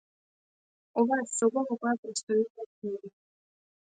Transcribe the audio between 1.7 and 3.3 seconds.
која престојуваат книги.